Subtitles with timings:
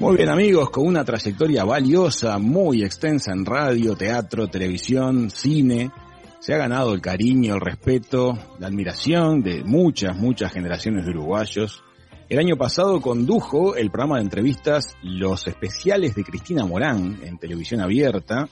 [0.00, 5.90] Muy bien amigos, con una trayectoria valiosa, muy extensa en radio, teatro, televisión, cine,
[6.38, 11.82] se ha ganado el cariño, el respeto, la admiración de muchas, muchas generaciones de uruguayos.
[12.28, 17.80] El año pasado condujo el programa de entrevistas Los Especiales de Cristina Morán en televisión
[17.80, 18.48] abierta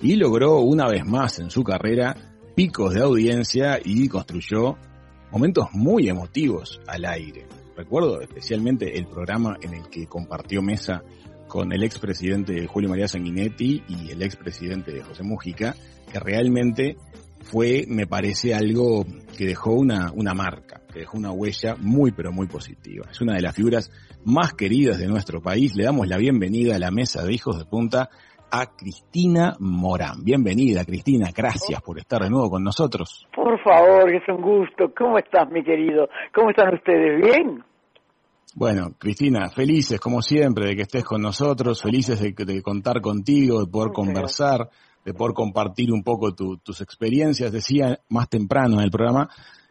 [0.00, 2.16] y logró una vez más en su carrera
[2.54, 4.76] picos de audiencia y construyó
[5.30, 7.55] momentos muy emotivos al aire.
[7.76, 11.02] Recuerdo especialmente el programa en el que compartió mesa
[11.46, 15.76] con el expresidente Julio María Sanguinetti y el expresidente José Mujica,
[16.10, 16.96] que realmente
[17.42, 22.32] fue, me parece, algo que dejó una, una marca, que dejó una huella muy, pero
[22.32, 23.06] muy positiva.
[23.10, 23.90] Es una de las figuras
[24.24, 25.76] más queridas de nuestro país.
[25.76, 28.10] Le damos la bienvenida a la mesa de Hijos de Punta
[28.50, 30.24] a Cristina Morán.
[30.24, 31.30] Bienvenida, Cristina.
[31.34, 33.26] Gracias por estar de nuevo con nosotros.
[33.34, 34.92] Por favor, es un gusto.
[34.96, 36.08] ¿Cómo estás, mi querido?
[36.34, 37.22] ¿Cómo están ustedes?
[37.22, 37.64] ¿Bien?
[38.54, 43.70] Bueno, Cristina, felices como siempre de que estés con nosotros, felices de, contar contigo, de
[43.70, 44.68] poder conversar
[45.06, 47.52] de poder compartir un poco tus experiencias.
[47.52, 49.30] Decía más temprano en el programa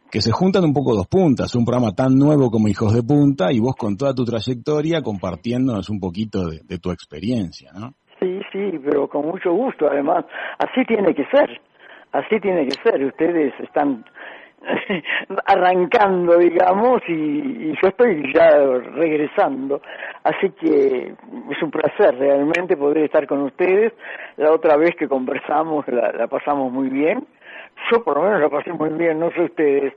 [0.10, 3.52] que se juntan un poco dos puntas, un programa tan nuevo como Hijos de Punta
[3.52, 7.96] y vos con toda tu trayectoria compartiéndonos un poquito de, tu experiencia, ¿no?
[8.20, 10.26] Sí, sí, pero con mucho gusto, además,
[10.58, 11.60] así tiene que ser,
[12.12, 13.04] así tiene que ser.
[13.04, 14.06] Ustedes están
[15.46, 18.50] arrancando, digamos, y, yo estoy ya
[18.96, 19.82] regresando.
[20.24, 21.14] Así que
[21.52, 23.94] es un placer realmente poder estar con ustedes.
[24.38, 27.26] La otra vez que conversamos la, pasamos muy bien.
[27.92, 29.94] Yo por lo menos la pasé muy bien, no sé ustedes.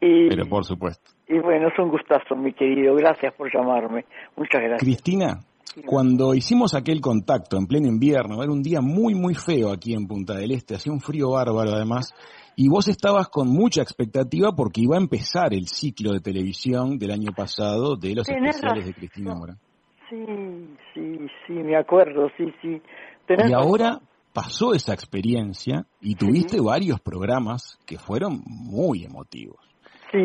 [0.00, 1.10] Y, Pero por supuesto.
[1.26, 2.94] Y bueno, es un gustazo, mi querido.
[2.94, 4.04] Gracias por llamarme.
[4.36, 4.80] Muchas gracias.
[4.80, 5.40] Cristina,
[5.86, 10.06] cuando hicimos aquel contacto en pleno invierno, era un día muy, muy feo aquí en
[10.06, 12.12] Punta del Este, hacía un frío bárbaro además,
[12.56, 17.12] y vos estabas con mucha expectativa porque iba a empezar el ciclo de televisión del
[17.12, 19.56] año pasado de los especiales de Cristina Mora.
[20.10, 20.24] Sí,
[20.92, 22.82] sí, sí, me acuerdo, sí, sí.
[23.48, 24.00] y ahora
[24.34, 29.56] pasó esa experiencia y tuviste varios programas que fueron muy emotivos.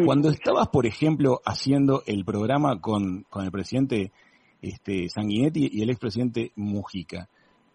[0.04, 4.12] Cuando estabas, por ejemplo, haciendo el programa con, con el presidente
[4.62, 7.28] este, Sanguinetti y el expresidente Mujica,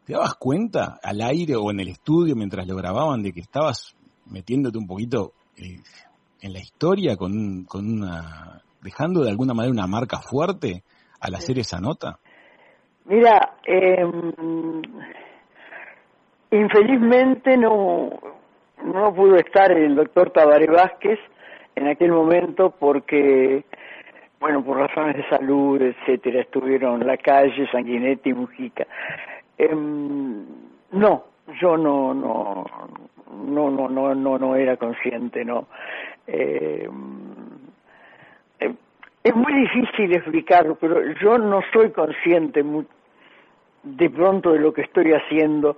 [0.05, 3.97] ¿te dabas cuenta al aire o en el estudio mientras lo grababan de que estabas
[4.27, 5.81] metiéndote un poquito eh,
[6.41, 10.83] en la historia con, con una dejando de alguna manera una marca fuerte
[11.21, 12.19] al hacer esa nota?
[13.05, 14.83] Mira, em,
[16.51, 18.11] infelizmente no,
[18.85, 21.19] no pudo estar el doctor Tabaré Vázquez
[21.75, 23.65] en aquel momento porque,
[24.43, 28.85] bueno, por razones de salud, etcétera, estuvieron en la calle Sanguinetti y Mujica.
[29.57, 30.45] Em,
[30.91, 31.25] no,
[31.61, 32.67] yo no, no,
[33.47, 35.69] no, no, no, no, no era consciente, no.
[36.27, 36.89] Eh,
[38.59, 38.75] eh,
[39.23, 42.65] es muy difícil explicarlo, pero yo no soy consciente
[43.85, 45.77] de pronto de lo que estoy haciendo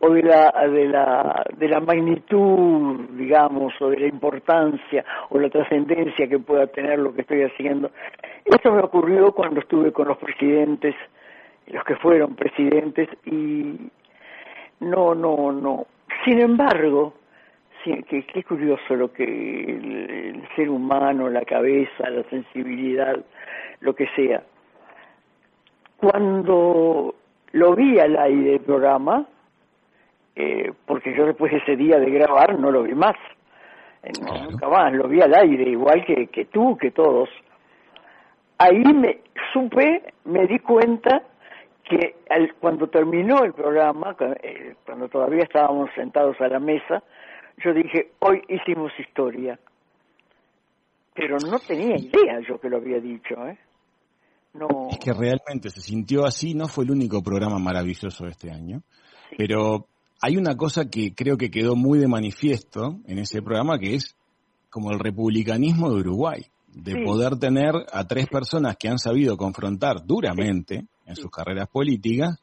[0.00, 5.48] o de la, de la, de la magnitud, digamos, o de la importancia o la
[5.48, 7.90] trascendencia que pueda tener lo que estoy haciendo.
[8.44, 10.94] Esto me ocurrió cuando estuve con los presidentes,
[11.68, 13.90] los que fueron presidentes, y
[14.80, 15.86] no, no, no.
[16.24, 17.14] Sin embargo,
[18.08, 23.16] qué, qué curioso lo que el, ser humano, la cabeza, la sensibilidad,
[23.80, 24.42] lo que sea.
[25.96, 27.14] Cuando
[27.52, 29.26] lo vi al aire del programa,
[30.36, 33.16] eh, porque yo después de ese día de grabar no lo vi más,
[34.02, 37.30] eh, nunca más, lo vi al aire, igual que, que tú, que todos.
[38.58, 39.20] Ahí me
[39.52, 41.22] supe, me di cuenta
[41.88, 42.16] que
[42.60, 47.02] cuando terminó el programa, eh, cuando todavía estábamos sentados a la mesa,
[47.64, 49.58] yo dije, hoy hicimos historia.
[51.14, 53.58] Pero no tenía idea yo que lo había dicho, ¿eh?
[54.52, 54.88] No.
[54.90, 58.82] Es que realmente se sintió así, no fue el único programa maravilloso de este año,
[59.36, 59.86] pero
[60.20, 64.16] hay una cosa que creo que quedó muy de manifiesto en ese programa que es
[64.70, 70.04] como el republicanismo de Uruguay, de poder tener a tres personas que han sabido confrontar
[70.04, 72.42] duramente en sus carreras políticas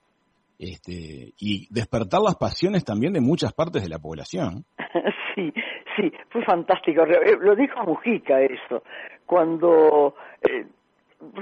[0.58, 4.66] este, y despertar las pasiones también de muchas partes de la población.
[5.36, 5.52] Sí,
[5.96, 7.02] sí, fue fantástico.
[7.08, 8.84] Eh, lo dijo Mujica eso,
[9.26, 10.14] cuando...
[10.44, 10.68] Eh,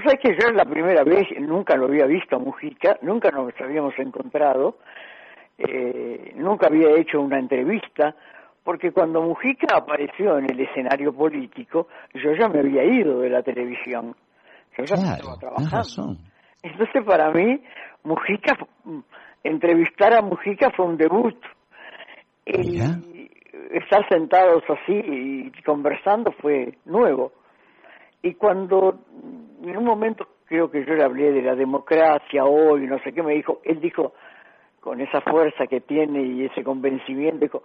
[0.02, 3.92] ¿Sabes que yo la primera vez nunca lo había visto a Mujica, nunca nos habíamos
[3.98, 4.78] encontrado,
[5.58, 8.14] eh, nunca había hecho una entrevista,
[8.64, 13.42] porque cuando Mujica apareció en el escenario político, yo ya me había ido de la
[13.42, 14.14] televisión.
[14.76, 16.16] Yo ya estaba trabajando.
[16.62, 17.60] Entonces para mí
[18.04, 18.56] Mujica,
[19.42, 21.36] entrevistar a Mujica fue un debut.
[22.44, 22.80] Y
[23.72, 27.32] estar sentados así y conversando fue nuevo.
[28.22, 29.00] Y cuando
[29.62, 33.22] en un momento creo que yo le hablé de la democracia hoy, no sé qué,
[33.22, 34.12] me dijo, él dijo,
[34.82, 37.62] con esa fuerza que tiene y ese convencimiento,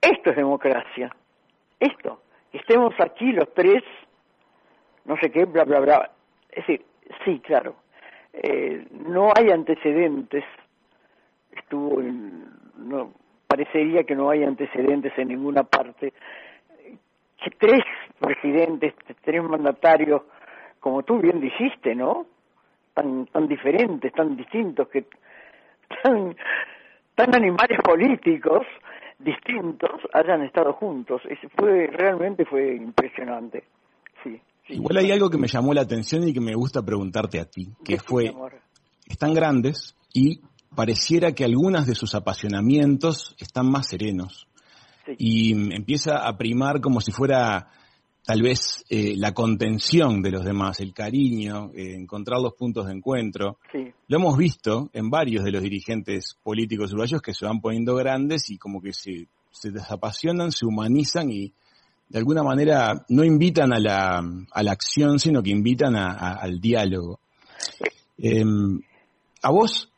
[0.00, 1.14] esto es democracia,
[1.78, 2.20] esto,
[2.52, 3.84] estemos aquí los tres,
[5.04, 6.10] no sé qué, bla, bla, bla.
[6.50, 6.84] Es decir,
[7.24, 7.76] sí, claro,
[8.32, 10.44] eh, no hay antecedentes,
[11.52, 13.12] estuvo no,
[13.46, 16.12] parecería que no hay antecedentes en ninguna parte,
[17.38, 17.84] que tres
[18.18, 20.22] presidentes, tres mandatarios,
[20.80, 22.26] como tú bien dijiste, ¿no?
[22.94, 25.04] Tan, tan diferentes, tan distintos, que
[26.02, 26.36] tan,
[27.14, 28.66] tan animales políticos
[29.18, 31.22] distintos hayan estado juntos.
[31.56, 33.64] fue realmente fue impresionante.
[34.22, 37.44] Sí, Igual hay algo que me llamó la atención y que me gusta preguntarte a
[37.44, 38.32] ti, que fue
[39.06, 40.40] están grandes y
[40.74, 44.46] pareciera que algunas de sus apasionamientos están más serenos.
[45.18, 47.68] Y empieza a primar como si fuera
[48.24, 52.92] tal vez eh, la contención de los demás, el cariño, eh, encontrar los puntos de
[52.92, 53.58] encuentro.
[54.08, 58.50] Lo hemos visto en varios de los dirigentes políticos uruguayos que se van poniendo grandes
[58.50, 61.52] y como que se, se desapasionan, se humanizan y
[62.08, 67.20] de alguna manera no invitan a la, a la acción, sino que invitan al diálogo.
[68.18, 68.80] Em,
[69.42, 69.90] a vos,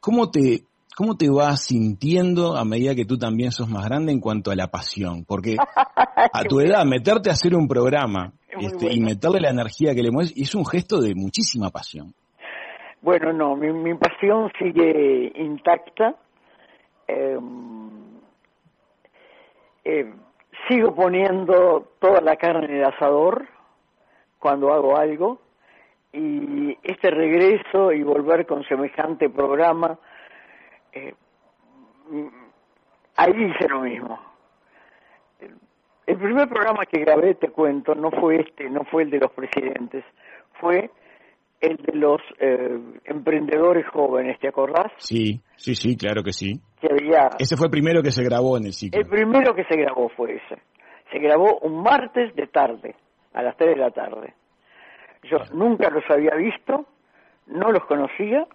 [0.00, 0.64] ¿cómo te,
[0.96, 4.56] ¿Cómo te vas sintiendo a medida que tú también sos más grande en cuanto a
[4.56, 5.24] la pasión?
[5.24, 5.56] Porque
[6.32, 10.10] a tu edad, meterte a hacer un programa este, y meterle la energía que le
[10.10, 12.12] mueves es un gesto de muchísima pasión.
[13.02, 16.16] Bueno, no, mi, pasión sigue intacta.
[17.06, 18.20] Em,
[19.84, 20.14] em,
[20.68, 23.48] sigo poniendo toda la carne en el asador
[24.38, 25.40] cuando hago algo
[26.12, 29.98] y este regreso y volver con semejante programa
[30.92, 31.14] eh,
[33.16, 34.18] ahí hice lo mismo.
[36.06, 39.30] El primer programa que grabé, te cuento, no fue este, no fue el de los
[39.32, 40.04] presidentes,
[40.60, 40.90] fue
[41.60, 44.90] el de los eh, emprendedores jóvenes, ¿te acordás?
[44.96, 46.60] Sí, sí, sí, claro que sí.
[47.38, 49.00] ese fue el primero que se grabó en el ciclo.
[49.00, 50.60] El primero que se grabó fue ese.
[51.12, 52.96] Se grabó un martes de tarde,
[53.34, 54.34] a las 3 de la tarde.
[55.24, 56.86] Yo nunca los había visto,
[57.46, 58.46] no los conocía,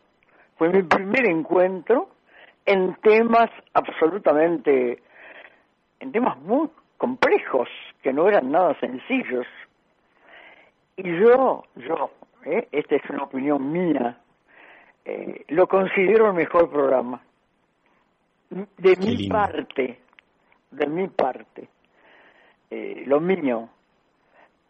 [0.58, 2.10] fue mi primer encuentro
[2.66, 5.02] en temas absolutamente,
[6.00, 7.70] en temas muy complejos,
[8.02, 9.46] que no eran nada sencillos.
[10.98, 12.12] Y yo, yo,
[12.46, 12.68] ¿eh?
[12.72, 14.18] esta es una opinión mía,
[15.04, 17.22] eh, lo considero el mejor programa.
[18.50, 20.00] De mi parte,
[20.72, 21.68] de mi parte,
[22.70, 23.70] eh, lo mío.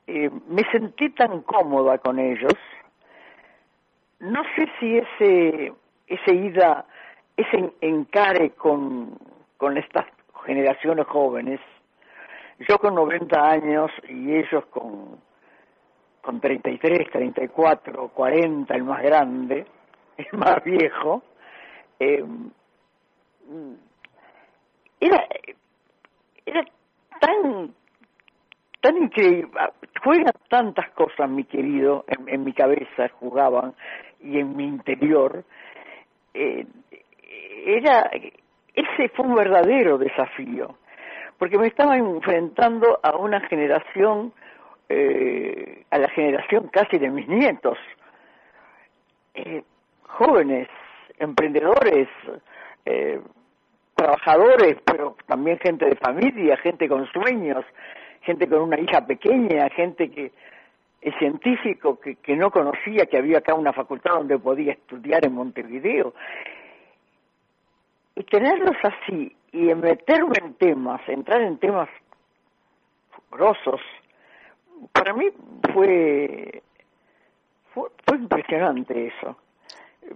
[0.07, 2.53] me sentí tan cómoda con ellos.
[4.19, 5.73] No sé si ese,
[6.07, 6.85] ese ida
[7.37, 9.17] ese encare con,
[9.57, 10.05] con estas
[10.45, 11.59] generaciones jóvenes,
[12.67, 15.19] yo con 90 años y ellos con,
[16.21, 19.65] con 33, 34, 40, el más grande,
[20.17, 21.23] el más viejo,
[21.99, 22.23] eh,
[24.99, 25.27] era,
[26.45, 26.65] era
[27.19, 27.73] tan
[28.85, 29.49] tan increíble,
[30.03, 33.73] juegan tantas cosas, mi querido, en, en mi cabeza jugaban
[34.21, 35.43] y en mi interior,
[36.35, 36.67] eh,
[37.65, 38.11] era,
[38.73, 40.75] ese fue un verdadero desafío,
[41.37, 44.31] porque me estaba enfrentando a una generación,
[44.87, 47.77] eh, a la generación casi de mis nietos,
[49.33, 49.63] eh,
[50.03, 50.67] jóvenes,
[51.17, 52.07] emprendedores,
[52.85, 53.19] eh,
[53.95, 57.65] trabajadores, pero también gente de familia, gente con sueños,
[58.21, 60.31] gente con una hija pequeña, gente que
[61.01, 65.33] es científico que, que no conocía que había acá una facultad donde podía estudiar en
[65.33, 66.13] Montevideo
[68.15, 71.89] y tenerlos así y meterme en temas, entrar en temas
[73.31, 73.81] grosos,
[74.91, 75.25] para mí
[75.73, 76.61] fue,
[77.73, 79.37] fue, impresionante eso.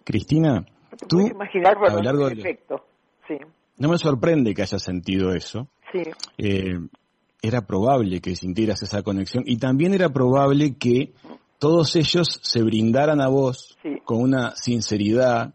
[0.04, 0.66] Cristina,
[1.08, 2.86] tú imaginar a lo largo del efecto,
[3.28, 3.38] sí.
[3.78, 5.68] No me sorprende que hayas sentido eso.
[5.92, 6.04] Sí.
[6.38, 6.78] Eh,
[7.42, 11.14] era probable que sintieras esa conexión y también era probable que
[11.58, 15.54] todos ellos se brindaran a vos con una sinceridad,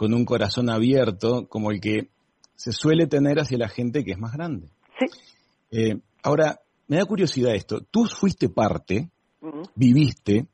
[0.00, 2.08] con un corazón abierto como el que
[2.56, 4.70] se suele tener hacia la gente que es más grande.
[4.98, 5.06] Sí.
[5.72, 7.82] Eh, ahora, me da curiosidad esto.
[7.82, 9.10] Tú fuiste parte,
[9.74, 10.46] viviste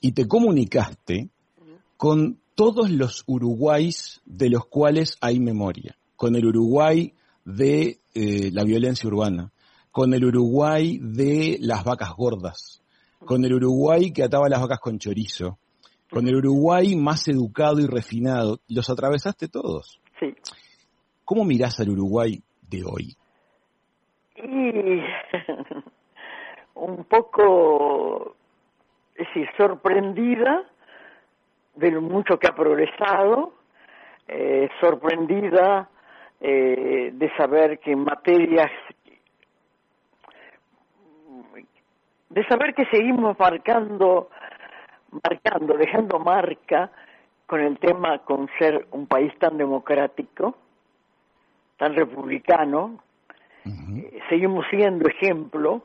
[0.00, 1.28] y te comunicaste
[1.98, 5.94] con todos los Uruguays de los cuales hay memoria.
[6.16, 7.12] Con el Uruguay
[7.44, 9.52] de eh, la violencia urbana,
[9.90, 12.80] con el Uruguay de las vacas gordas,
[13.22, 15.58] con el Uruguay que ataba las vacas con chorizo,
[16.10, 18.58] con el Uruguay más educado y refinado.
[18.68, 20.00] Los atravesaste todos.
[20.18, 20.34] Sí.
[21.24, 23.16] ¿Cómo mirás al Uruguay de hoy?
[24.36, 25.02] Y
[26.74, 28.36] un poco,
[29.14, 30.64] es decir, sorprendida
[31.74, 33.52] de lo mucho que ha progresado,
[34.26, 35.88] eh, sorprendida
[36.40, 38.70] eh, de saber que en materias,
[42.30, 44.30] de saber que seguimos marcando,
[45.10, 46.90] marcando, dejando marca
[47.46, 50.56] con el tema con ser un país tan democrático,
[51.78, 52.98] tan republicano,
[53.64, 55.82] eh, seguimos siendo ejemplo,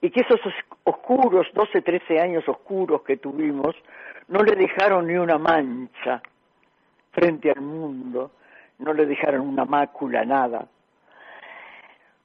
[0.00, 0.40] y que esos
[0.84, 3.74] oscuros, 12, 13 años oscuros que tuvimos,
[4.28, 6.22] no le dejaron ni una mancha
[7.12, 8.32] frente al mundo,
[8.78, 10.66] no le dejaron una mácula, nada.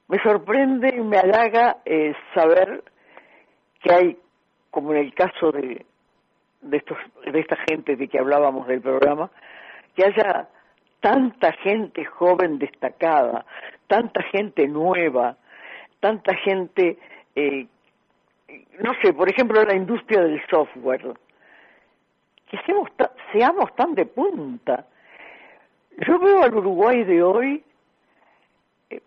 [0.08, 2.84] Me sorprende y me halaga eh, saber
[3.82, 4.18] que hay,
[4.70, 5.86] como en el caso de,
[6.62, 6.98] de, estos,
[7.30, 9.30] de esta gente de que hablábamos del programa,
[9.94, 10.48] que haya
[11.00, 13.44] tanta gente joven destacada,
[13.88, 15.36] tanta gente nueva,
[16.00, 16.98] tanta gente,
[17.34, 17.66] eh,
[18.78, 21.14] no sé, por ejemplo, la industria del software,
[22.46, 22.88] que seamos,
[23.32, 24.86] seamos tan de punta.
[26.06, 27.64] Yo veo al Uruguay de hoy,
[28.90, 29.00] eh,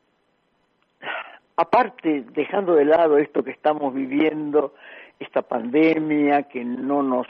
[1.55, 4.73] aparte, dejando de lado esto que estamos viviendo,
[5.19, 7.27] esta pandemia que no nos,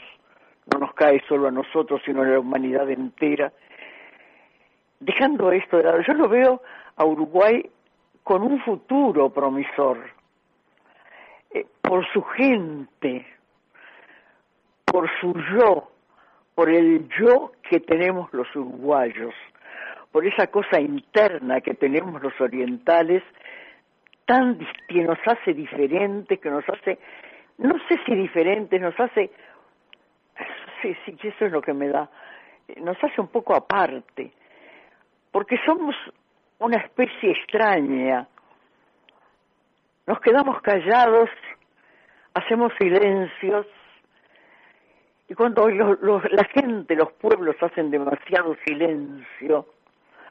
[0.72, 3.52] no nos cae solo a nosotros, sino a la humanidad entera,
[5.00, 6.62] dejando esto de lado, yo lo veo
[6.96, 7.68] a Uruguay
[8.22, 9.98] con un futuro promisor,
[11.52, 13.26] eh, por su gente,
[14.84, 15.90] por su yo,
[16.54, 19.34] por el yo que tenemos los uruguayos,
[20.10, 23.22] por esa cosa interna que tenemos los orientales,
[24.24, 24.58] tan
[24.88, 26.98] que nos hace diferentes, que nos hace,
[27.58, 29.30] no sé si diferentes, nos hace,
[30.82, 32.08] sí, sí, eso es lo que me da,
[32.78, 34.32] nos hace un poco aparte,
[35.30, 35.94] porque somos
[36.58, 38.26] una especie extraña,
[40.06, 41.28] nos quedamos callados,
[42.34, 43.66] hacemos silencios,
[45.28, 49.66] y cuando la gente, los pueblos hacen demasiado silencio,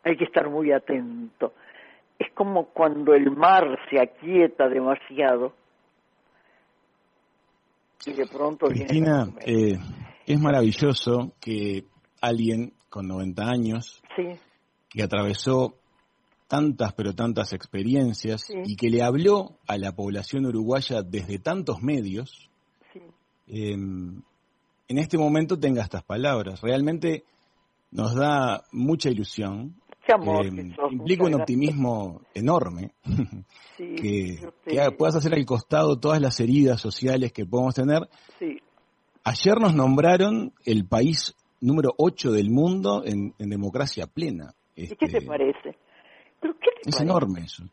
[0.04, 1.54] hay que estar muy atento.
[2.18, 5.54] Es como cuando el mar se aquieta demasiado
[8.06, 9.78] y de pronto Cristina, eh,
[10.26, 11.86] es maravilloso que
[12.22, 14.02] alguien con 90 años,
[14.90, 15.76] que atravesó
[16.48, 22.50] tantas pero tantas experiencias y que le habló a la población uruguaya desde tantos medios,
[23.48, 23.74] eh,
[24.88, 26.62] en este momento tenga estas palabras.
[26.62, 27.24] Realmente
[27.92, 29.76] nos da mucha ilusión.
[30.08, 32.92] Amor, eh, implica un optimismo enorme.
[33.78, 34.40] que,
[34.98, 38.08] puedas hacer al costado todas las heridas sociales que podemos tener.
[39.28, 44.54] Ayer nos nombraron el país número 8 del mundo en, democracia plena.
[44.76, 45.76] ¿Y qué te este, parece?
[46.86, 47.64] es enorme eso.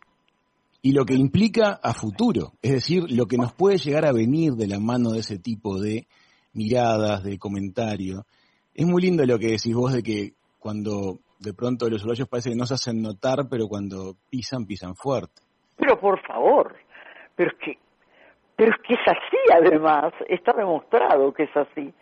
[0.80, 4.54] Y lo que implica a futuro, es decir, lo que nos puede llegar a venir
[4.54, 6.06] de la mano de ese tipo de
[6.54, 8.24] miradas, de comentario.
[8.74, 12.48] Es muy lindo lo que decís vos de que cuando de pronto los uruguayos parece
[12.48, 15.42] que no se hacen notar, pero cuando pisan, pisan fuerte.
[15.76, 16.76] Pero por favor,
[17.36, 17.78] pero es que,
[18.62, 21.92] pero es que es así además, está demostrado que es así.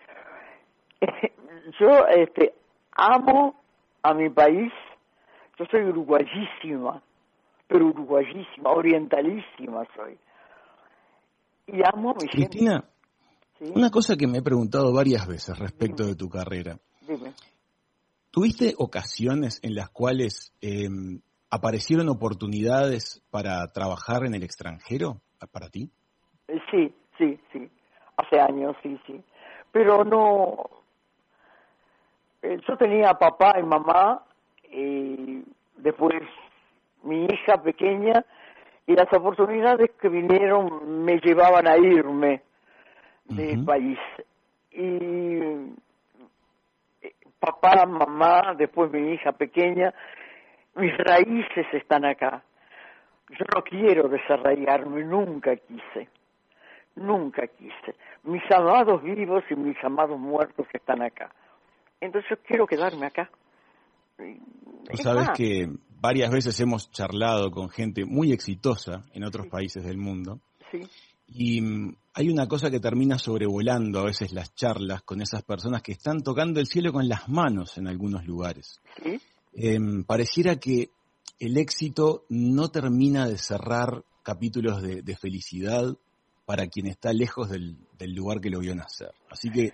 [1.80, 2.52] Yo este,
[2.92, 3.62] amo
[4.02, 4.70] a mi país,
[5.58, 7.02] yo soy uruguayísima,
[7.66, 10.18] pero uruguayísima, orientalísima soy.
[11.66, 12.84] Y amo a mi Cristina,
[13.60, 16.78] una cosa que me he preguntado varias veces respecto de tu carrera.
[18.30, 25.90] ¿Tuviste ocasiones en las cuales em, aparecieron oportunidades para trabajar en el extranjero para ti?
[26.50, 27.70] Eh, sí, sí, sí.
[28.16, 29.22] Hace años, sí, sí.
[29.70, 30.68] Pero no.
[32.42, 34.22] Eh, yo tenía papá y mamá,
[34.70, 35.44] y
[35.76, 36.14] después
[37.02, 38.24] mi hija pequeña,
[38.86, 42.42] y las oportunidades que vinieron me llevaban a irme
[43.26, 43.98] del país.
[44.72, 44.96] Y
[47.02, 49.94] eh, papá, mamá, después mi hija pequeña,
[50.74, 52.42] mis raíces están acá.
[53.28, 56.08] Yo no quiero desarraigarme, nunca quise,
[57.00, 57.96] nunca quise.
[58.24, 61.34] Mis amados vivos y mis amados muertos están acá.
[62.00, 63.30] Entonces quiero quedarme acá.
[64.16, 65.68] Tú sabes que
[66.00, 70.40] varias veces hemos charlado con gente muy exitosa en otros países del mundo.
[70.70, 70.82] Sí.
[71.26, 75.82] Y mm, hay una cosa que termina sobrevolando a veces las charlas con esas personas
[75.82, 78.80] que están tocando el cielo con las manos en algunos lugares.
[79.54, 80.90] Em, pareciera que
[81.38, 85.96] el éxito no termina de cerrar capítulos de, felicidad
[86.50, 87.76] para quien está lejos del,
[88.12, 89.12] lugar que lo vio nacer.
[89.30, 89.70] Así que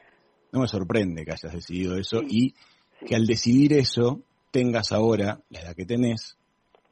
[0.53, 2.53] no me sorprende que hayas decidido eso y
[3.07, 6.39] que al decidir eso tengas ahora la edad que tenés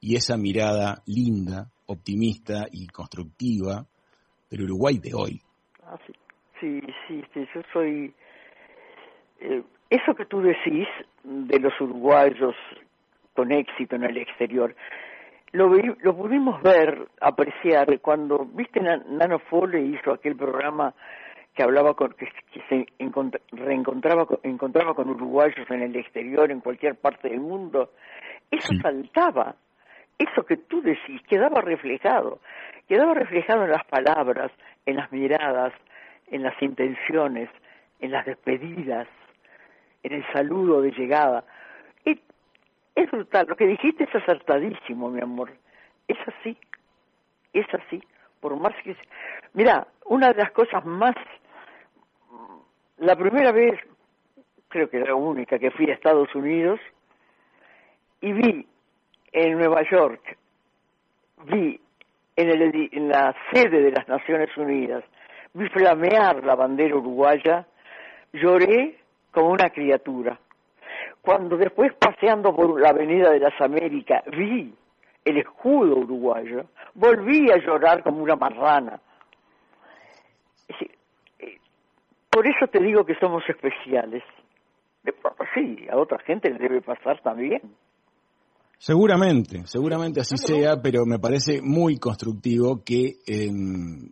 [0.00, 3.84] y esa mirada linda, optimista y constructiva
[4.48, 5.42] del Uruguay de hoy.
[5.82, 6.14] Ah, sí.
[6.58, 8.14] sí, sí, sí, yo soy...
[9.40, 10.88] Eh, eso que tú decís
[11.24, 12.54] de los uruguayos
[13.34, 14.74] con éxito en el exterior,
[15.54, 20.92] lo, lo pudimos ver, apreciar, cuando, viste, Nano Fole hizo aquel programa
[21.54, 22.26] que hablaba con, que,
[22.68, 22.86] se
[23.52, 27.90] reencontraba encontraba con uruguayos en el exterior, en cualquier parte del mundo,
[28.50, 29.54] eso saltaba,
[30.18, 32.40] eso que tú decís, quedaba reflejado,
[32.88, 34.50] quedaba reflejado en las palabras,
[34.86, 35.72] en las miradas,
[36.32, 37.48] en las intenciones,
[38.00, 39.06] en las despedidas,
[40.02, 41.44] en el saludo de llegada.
[42.94, 45.50] Es brutal, lo que dijiste es acertadísimo, mi amor.
[46.06, 46.56] Es así,
[47.52, 48.02] es así.
[48.40, 48.96] Por más que...
[49.54, 51.14] Mira, una de las cosas más...
[52.98, 53.80] La primera vez,
[54.68, 56.78] creo que la única, que fui a Estados Unidos
[58.20, 58.66] y vi
[59.32, 60.38] en Nueva York,
[61.46, 61.80] vi
[62.36, 65.04] en, el, en la sede de las Naciones Unidas,
[65.52, 67.66] vi flamear la bandera uruguaya,
[68.32, 68.98] lloré
[69.32, 70.38] como una criatura.
[71.24, 74.74] Cuando después paseando por la Avenida de las Américas vi
[75.24, 79.00] el escudo uruguayo, volví a llorar como una marrana.
[81.38, 81.58] Eh,
[82.28, 84.22] por eso te digo que somos especiales.
[85.54, 87.60] Sí, a otra gente le debe pasar también.
[88.76, 94.10] Seguramente, seguramente así sea, pero me parece muy constructivo que em,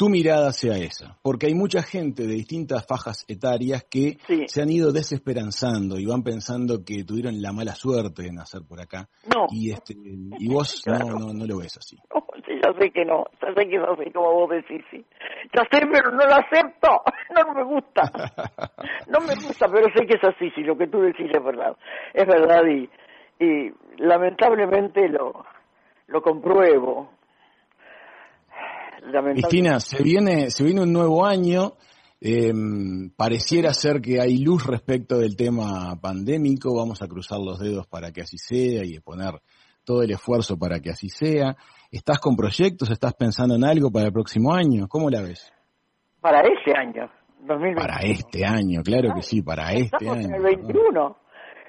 [0.00, 4.16] tu mirada sea esa, porque hay mucha gente de distintas fajas etarias que
[4.46, 8.80] se han ido desesperanzando y van pensando que tuvieron la mala suerte de nacer por
[8.80, 9.10] acá.
[9.28, 9.44] No.
[9.50, 11.98] Y, este, y vos no, no, no, lo ves así.
[12.46, 15.04] sí, ya sé que no, ya sé que no sé como vos decís, sí.
[15.54, 16.88] Ya sé, pero no lo acepto,
[17.36, 18.10] no me gusta.
[19.06, 21.76] No me gusta, pero sé que es así, si lo que tú decís es verdad.
[22.14, 22.88] Es verdad y,
[23.44, 25.44] y lamentablemente lo,
[26.06, 27.19] lo compruebo
[29.32, 31.74] Cristina, se viene, se viene un nuevo año.
[32.20, 32.52] Eh,
[33.16, 36.76] pareciera ser que hay luz respecto del tema pandémico.
[36.76, 39.40] Vamos a cruzar los dedos para que así sea y poner
[39.84, 41.56] todo el esfuerzo para que así sea.
[41.90, 42.90] ¿Estás con proyectos?
[42.90, 44.86] ¿Estás pensando en algo para el próximo año?
[44.88, 45.52] ¿Cómo la ves?
[46.20, 47.10] Para este año,
[47.74, 50.26] Para este año, claro que sí, para este año.
[50.26, 51.16] En el 21.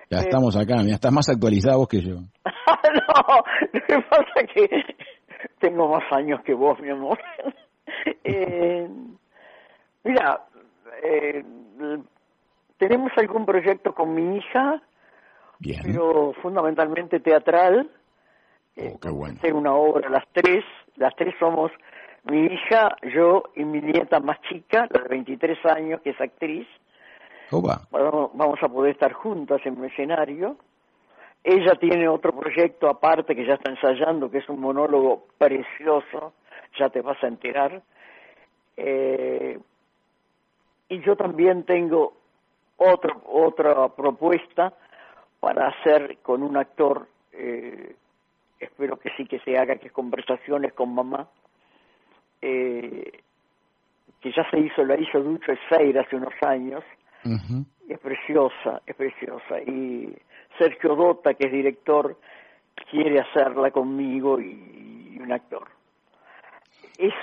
[0.09, 2.15] Ya estamos acá, mira, estás más actualizada vos que yo.
[2.45, 4.65] no, lo que pasa que
[5.59, 7.19] tengo más años que vos, mi amor.
[8.23, 8.89] eh,
[10.03, 10.41] mira,
[11.03, 11.43] eh,
[12.77, 14.81] tenemos algún proyecto con mi hija,
[15.83, 17.89] pero fundamentalmente teatral.
[18.77, 19.35] Oh, qué bueno.
[19.37, 20.63] Hacer una obra, las tres,
[20.95, 21.71] las tres somos
[22.23, 26.67] mi hija, yo y mi nieta más chica, la de 23 años, que es actriz.
[28.33, 30.57] vamos a poder estar juntas en un escenario.
[31.43, 36.33] Ella tiene otro proyecto aparte que ya está ensayando, que es un monólogo precioso,
[36.77, 37.81] ya te vas a enterar.
[38.77, 39.59] Eh,
[40.89, 42.13] y yo también tengo
[42.77, 44.73] otro, otra propuesta
[45.39, 47.95] para hacer con un actor, eh,
[48.59, 51.27] espero que sí que se haga, que es conversaciones con mamá,
[52.41, 53.11] eh,
[54.19, 56.83] que ya se hizo, la hizo Ducho Eseira hace unos años,
[57.23, 59.59] y es preciosa, es preciosa.
[59.61, 60.15] Y
[60.57, 62.17] Sergio Dota, que es director,
[62.89, 65.67] quiere hacerla conmigo y, un actor.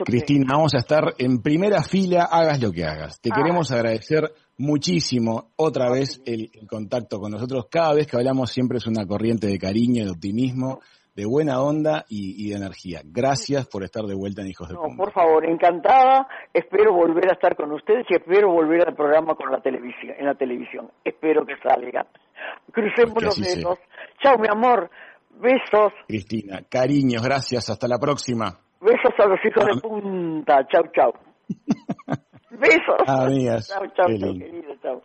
[0.04, 3.20] Cristina, vamos a estar en primera fila, hagas lo que hagas.
[3.20, 3.36] Te ah.
[3.36, 7.66] queremos agradecer muchísimo otra vez el, contacto con nosotros.
[7.70, 10.80] Cada vez que hablamos siempre es una corriente de cariño, de optimismo,
[11.18, 13.00] de buena onda y, de energía.
[13.04, 16.28] Gracias por estar de vuelta en Hijos de no, Por favor, encantada.
[16.54, 20.26] Espero volver a estar con ustedes y espero volver al programa con la televisión, en
[20.26, 20.92] la televisión.
[21.02, 22.06] Espero que salga.
[22.70, 23.80] Crucemos los dedos.
[24.22, 24.90] Chao, mi amor.
[25.40, 25.92] Besos.
[26.06, 27.68] Cristina, cariños, gracias.
[27.68, 28.60] Hasta la próxima.
[28.80, 30.68] Besos a los hijos de punta.
[30.68, 31.12] Chao, chao.
[32.50, 33.08] Besos.
[33.08, 33.66] Amigas.
[33.66, 34.76] Chao, chao, querido.
[34.80, 35.02] Chao.